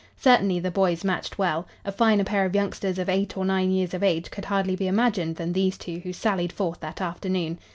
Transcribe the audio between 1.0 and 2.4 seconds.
matched well. A finer